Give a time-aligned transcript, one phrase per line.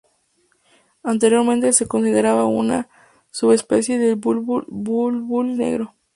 [1.03, 2.89] Anteriormente se consideraba una
[3.29, 5.93] subespecie del bulbul negro.